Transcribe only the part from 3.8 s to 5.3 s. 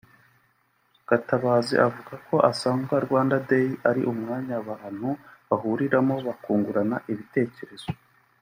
ari umwanya abantu